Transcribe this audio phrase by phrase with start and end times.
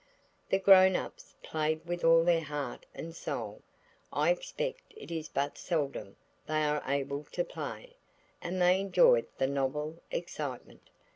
[0.49, 6.15] The grown ups played with all their heart and soul–I expect it is but seldom
[6.47, 7.97] they are able to play,
[8.41, 10.89] and they enjoy the novel excitement.